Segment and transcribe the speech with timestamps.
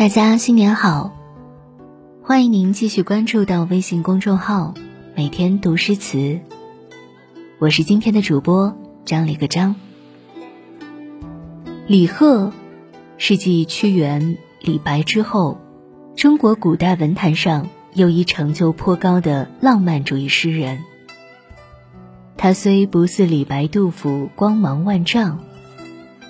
[0.00, 1.14] 大家新年好！
[2.22, 4.72] 欢迎您继续关注到微信公众号
[5.14, 6.40] “每天读诗词”，
[7.60, 8.74] 我是今天的主播
[9.04, 9.76] 张李个张。
[11.86, 12.50] 李贺
[13.18, 15.60] 是继屈原、李白之后，
[16.16, 20.78] 中国古代文坛上又一成就颇高的浪漫主义诗人。
[22.38, 25.40] 他虽不似李白、杜甫光芒万丈，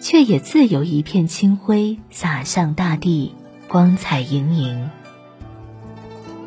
[0.00, 3.36] 却也自有一片清辉洒向大地。
[3.72, 4.90] 光彩盈盈，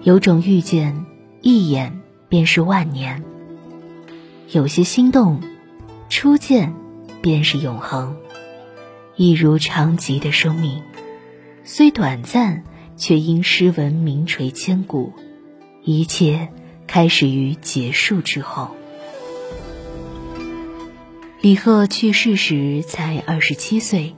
[0.03, 1.07] 有种遇见，
[1.41, 3.23] 一眼便是万年；
[4.51, 5.41] 有些心动，
[6.07, 6.75] 初见
[7.23, 8.15] 便是永恒。
[9.15, 10.83] 一如长吉的生命，
[11.63, 12.63] 虽短暂，
[12.95, 15.11] 却因诗文名垂千古。
[15.83, 16.49] 一切
[16.85, 18.69] 开始于结束之后。
[21.41, 24.13] 李贺去世时才二十七岁。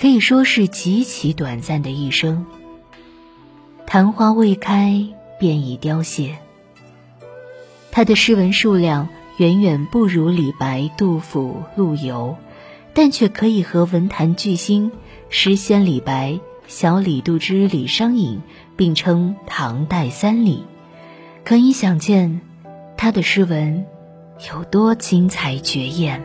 [0.00, 2.46] 可以说是极其短暂的一生。
[3.86, 5.06] 昙花未开
[5.38, 6.38] 便已凋谢。
[7.90, 12.38] 他的诗文数量远远不如李白、杜甫、陆游，
[12.94, 14.90] 但却可以和文坛巨星
[15.28, 18.40] 诗仙李白、小李杜之李商隐
[18.78, 20.64] 并称唐代三李。
[21.44, 22.40] 可以想见，
[22.96, 23.84] 他的诗文
[24.50, 26.22] 有多精彩绝艳。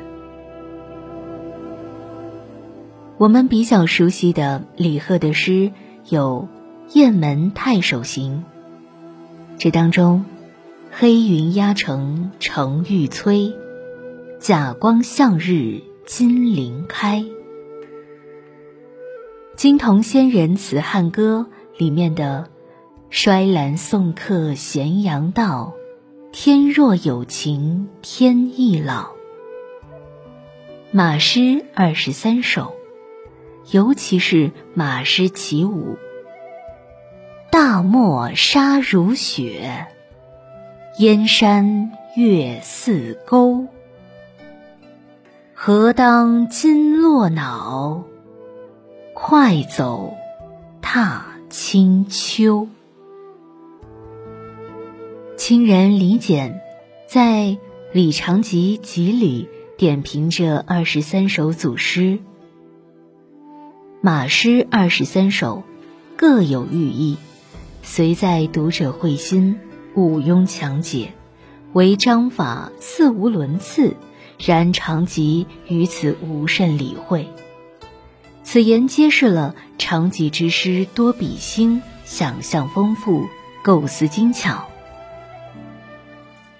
[3.17, 5.71] 我们比较熟悉的李贺的诗
[6.09, 6.49] 有
[6.97, 8.43] 《雁门太守行》，
[9.57, 10.25] 这当中
[10.91, 13.53] “黑云压城城欲摧，
[14.37, 17.21] 甲光向日金鳞开”，
[19.55, 21.47] 《金童仙人辞汉歌》
[21.79, 22.49] 里面的
[23.09, 25.73] “衰兰送客咸阳道，
[26.33, 29.11] 天若有情天亦老”，
[30.91, 32.73] 马诗二十三首。
[33.71, 35.97] 尤其是马诗起舞，
[37.51, 39.87] 大漠沙如雪，
[40.99, 43.65] 燕山月似钩。
[45.53, 48.03] 何当金络脑，
[49.13, 50.15] 快走
[50.81, 52.67] 踏清秋。
[55.37, 56.61] 清人李简
[57.07, 57.45] 在
[57.91, 62.19] 《李长吉集》里点评这二十三首组诗。
[64.05, 65.63] 马诗二十三首，
[66.15, 67.17] 各有寓意，
[67.81, 69.57] 虽在读者会心，
[69.95, 71.13] 毋庸强解，
[71.73, 73.95] 为章法似无伦次，
[74.37, 77.27] 然长吉于此无甚理会。
[78.43, 83.25] 此言揭示了长吉之诗多比兴，想象丰富，
[83.63, 84.67] 构思精巧。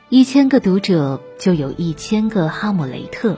[0.10, 3.38] 一千个读者就有一千个哈姆雷特，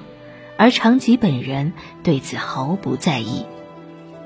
[0.55, 1.73] 而长吉本人
[2.03, 3.45] 对此毫不在意。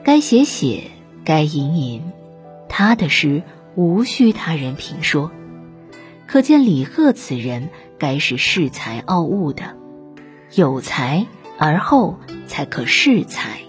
[0.04, 0.90] 该写写，
[1.24, 2.02] 该吟吟，
[2.68, 3.44] 他的诗
[3.76, 5.32] 无需他人评说，
[6.26, 7.70] 可见李贺此人
[8.00, 9.76] 该是恃才傲物的，
[10.56, 11.28] 有才
[11.60, 12.18] 而后
[12.48, 13.60] 才可恃才。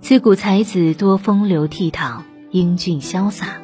[0.00, 3.60] 自古才子多风流倜傥、英俊潇洒，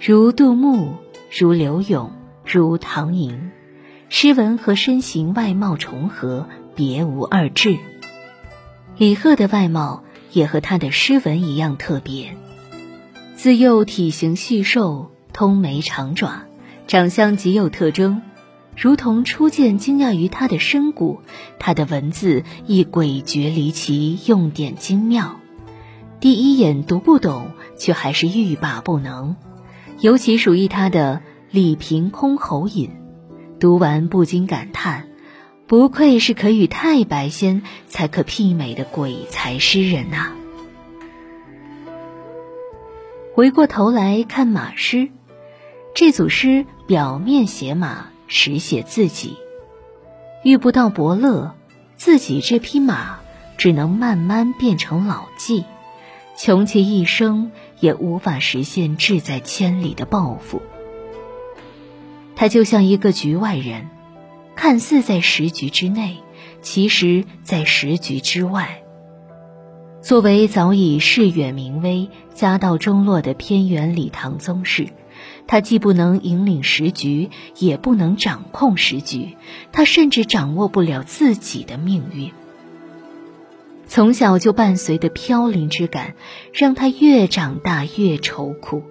[0.00, 0.94] 如杜牧，
[1.36, 2.12] 如柳永，
[2.44, 3.50] 如唐寅，
[4.08, 7.76] 诗文和身形外貌重合，别无二致。
[8.98, 12.36] 李贺的外貌也和他的诗文一样特别，
[13.34, 16.42] 自幼体型细瘦，通眉长爪，
[16.86, 18.20] 长相极有特征，
[18.76, 21.20] 如同初见惊讶于他的身骨。
[21.58, 25.40] 他的文字亦诡谲离奇，用典精妙，
[26.20, 29.36] 第一眼读不懂，却还是欲罢不能。
[30.00, 32.88] 尤其属于他的《李凭箜篌引》，
[33.58, 35.08] 读完不禁感叹。
[35.72, 40.32] 不愧是可与太白仙才可媲美的鬼才诗人呐！
[43.34, 45.08] 回过头来看马诗，
[45.94, 49.38] 这组诗表面写马，实写自己。
[50.44, 51.54] 遇不到伯乐，
[51.96, 53.20] 自己这匹马
[53.56, 55.64] 只能慢慢变成老骥，
[56.36, 57.50] 穷其一生
[57.80, 60.60] 也无法实现志在千里的抱负。
[62.36, 63.88] 他就像一个局外人。
[64.54, 66.18] 看似在时局之内，
[66.60, 68.82] 其实在时局之外。
[70.00, 74.88] 作为早已世远名微、家道中落的偏远李唐宗室，
[75.46, 79.36] 他既不能引领时局，也不能掌控时局，
[79.70, 82.32] 他甚至掌握不了自己的命运。
[83.86, 86.14] 从小就伴随的飘零之感，
[86.52, 88.82] 让他越长大越愁苦，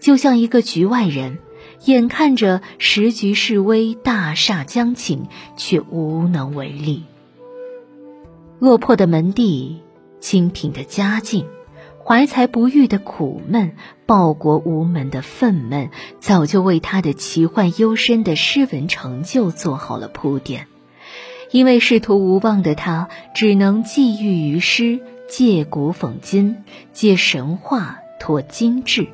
[0.00, 1.38] 就像一个局外人。
[1.84, 5.26] 眼看着时局势危，大厦将倾，
[5.56, 7.04] 却无能为力。
[8.58, 9.80] 落魄的门第，
[10.20, 11.46] 清贫的家境，
[12.04, 20.66] 怀才不遇的苦闷，报国无门的愤懑，早就为他的奇幻幽深的诗文成就做好了铺垫。
[21.50, 26.56] 因为仕途无望的他，只能寄寓于诗，借古讽今，
[26.92, 29.06] 借神话托精致。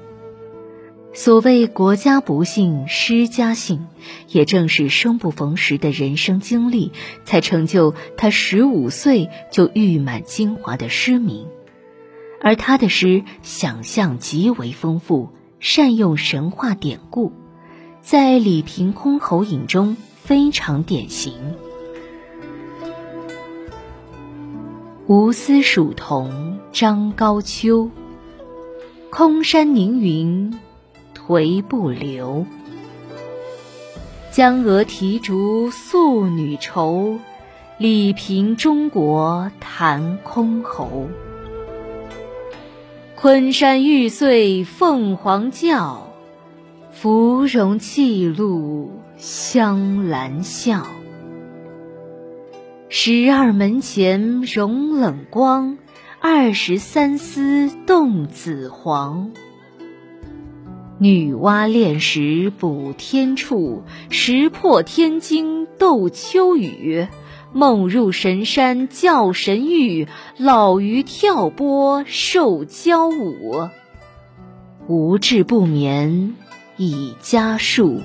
[1.17, 3.87] 所谓国家不幸，诗家幸，
[4.29, 6.91] 也正是生不逢时的人生经历，
[7.25, 11.47] 才成就他十五岁就誉满京华的诗名。
[12.41, 15.29] 而他的诗想象极为丰富，
[15.61, 17.33] 善用神话典故，
[18.01, 21.33] 在李瓶箜篌引中非常典型。
[25.07, 27.89] 无丝蜀桐张高秋，
[29.11, 30.59] 空山凝云
[31.27, 32.45] 回不流。
[34.31, 37.19] 江娥啼竹素女愁，
[37.79, 41.07] 李瓶中国弹箜篌。
[43.17, 46.13] 昆山玉碎凤凰叫，
[46.91, 50.87] 芙蓉泣露香兰笑。
[52.91, 55.79] 十二门前融冷光，
[56.21, 59.33] 二十三丝动紫黄。
[61.05, 67.09] 女娲炼石补天处，石破天惊斗秋雨。
[67.53, 70.09] 梦入神山叫神域，
[70.39, 73.69] 老鱼跳波受蛟舞。
[74.87, 76.37] 无志不眠
[76.79, 78.01] 以家树，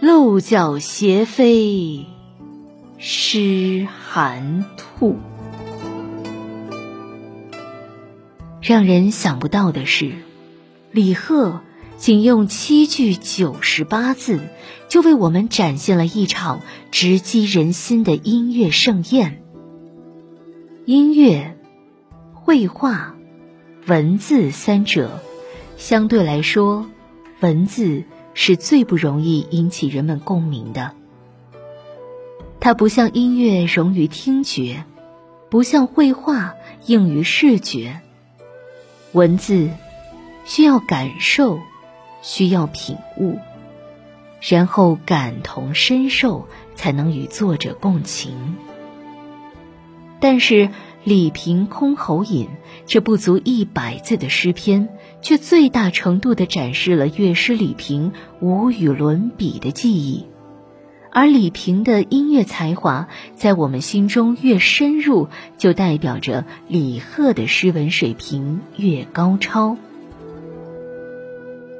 [0.00, 2.06] 漏角斜飞。
[2.98, 5.14] 湿寒兔。
[8.60, 10.10] 让人想不到的是，
[10.90, 11.60] 李贺
[11.98, 14.38] 仅用七句九十八字，
[14.88, 16.62] 就为我们展现了一场
[16.92, 19.42] 直击人心的音乐盛宴。
[20.86, 21.58] 音乐、
[22.32, 23.16] 绘画、
[23.86, 25.20] 文字三者，
[25.76, 26.86] 相对来说，
[27.40, 30.92] 文字是最不容易引起人们共鸣的。
[32.60, 34.84] 它不像音乐融于听觉，
[35.50, 36.54] 不像绘画
[36.86, 38.00] 映于视觉。
[39.12, 39.68] 文字
[40.44, 41.58] 需要感受，
[42.22, 43.38] 需要品悟，
[44.40, 48.56] 然后感同身受，才能与作者共情。
[50.20, 50.70] 但是
[51.04, 52.48] 李瓶箜篌引
[52.86, 54.88] 这不足一百字的诗篇，
[55.22, 60.26] 却最大程度的展示了乐师李瓶无与伦比的技艺。
[61.10, 69.76] 而李萍的音乐才华在我们心中越深入，就代表着李贺的诗文水平越高超。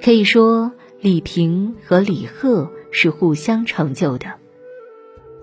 [0.03, 4.35] 可以说，李萍和李贺是互相成就的。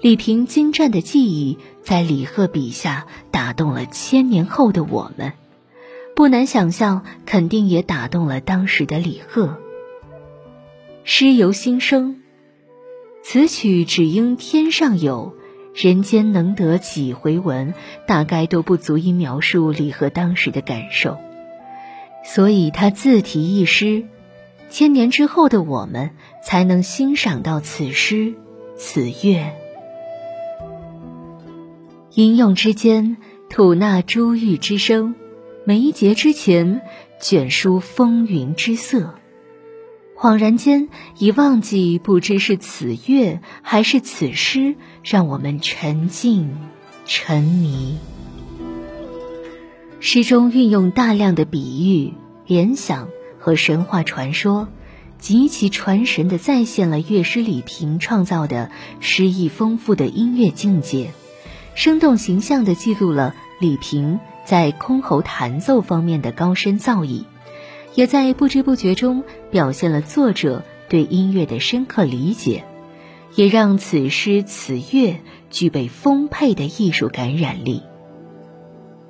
[0.01, 5.33] 李萍精湛的技艺，在李贺笔下打动了千年后的我们，
[6.15, 9.57] 不难想象，肯定也打动了当时的李贺。
[11.03, 12.21] 诗由心生。
[13.23, 15.33] 此曲只应天上有，
[15.73, 17.73] 人间能得几回闻？
[18.07, 21.17] 大概都不足以描述李贺当时的感受，
[22.23, 24.05] 所以他自题一诗，
[24.77, 26.09] 千年之后的我们
[26.43, 28.33] 才能欣赏到此诗
[28.75, 29.53] 此乐。
[32.13, 33.15] 吟咏之间，
[33.49, 35.15] 吐纳珠玉之声；
[35.63, 36.81] 眉睫之前，
[37.21, 39.15] 卷舒风云之色。
[40.13, 40.89] 恍然间，
[41.19, 46.53] 已忘记不知是此乐还是此诗，让我们沉浸
[47.05, 47.97] 沉迷。
[50.01, 52.13] 诗中运用大量的比喻、
[52.45, 53.07] 联想
[53.45, 54.69] 和神话传说，
[55.19, 58.71] 极其传神的再现了乐师李萍创造的
[59.01, 61.11] 诗意丰富的音乐境界，
[61.75, 67.25] 生动形象地记录了李萍在箜篌弹奏方面的高深造诣。
[67.93, 72.63] 也在不知不觉中表现了作者对音乐的深刻理解，
[73.35, 75.19] 也让此诗此乐
[75.51, 77.83] 具备丰沛的艺术感染力。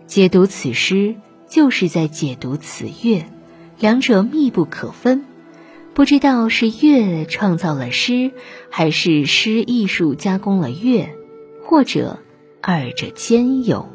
[0.08, 1.16] 解读此诗，
[1.48, 3.24] 就是在解读此乐，
[3.80, 5.26] 两者密不可分。
[5.94, 8.32] 不知道是乐创造了诗，
[8.70, 11.10] 还是诗艺术加工了乐，
[11.64, 12.20] 或者
[12.62, 13.88] 二者兼有。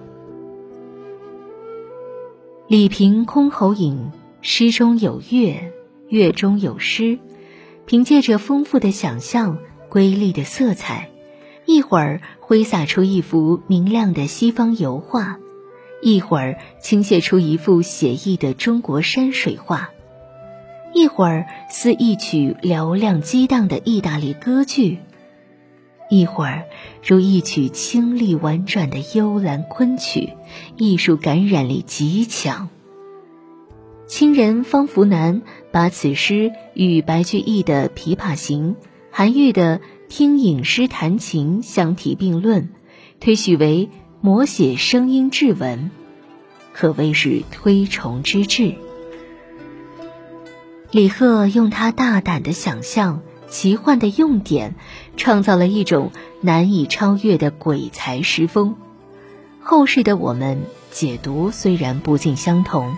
[2.69, 4.11] 李瓶箜篌引。
[4.43, 5.71] 诗中有乐，
[6.09, 7.19] 乐中有诗，
[7.85, 9.59] 凭借着丰富的想象、
[9.91, 11.11] 瑰丽的色彩，
[11.67, 15.39] 一会儿挥洒出一幅明亮的西方油画，
[16.03, 19.91] 一会儿倾泻出一幅写意的中国山水画，
[20.95, 24.99] 一会儿似一曲嘹亮激荡的意大利歌剧，
[26.09, 26.65] 一会儿
[27.07, 30.31] 如一曲清丽婉转的幽兰昆曲，
[30.77, 32.69] 艺术感染力极强。
[34.07, 38.75] 清人方福南把此诗与白居易的《琵琶行》、
[39.13, 39.79] 韩愈的
[40.09, 42.71] 《听影诗弹琴》相提并论，
[43.21, 43.89] 推许为
[44.23, 45.91] 摹写声音质文，
[46.73, 48.75] 可谓是推崇之至。
[50.91, 53.23] 李贺用他大胆的想象。
[53.49, 54.77] 奇幻的用典，
[55.17, 58.77] 创造了一种难以超越的鬼才诗风。
[59.61, 60.63] 后世的我们
[60.93, 62.97] 解读虽然不尽相同，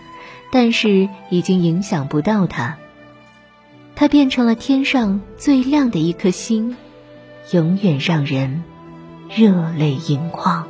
[0.50, 2.76] 但是已经影响不到他。
[3.96, 6.76] 他变成了天上最亮的一颗星，
[7.52, 8.62] 永远让人
[9.30, 10.68] 热泪盈眶。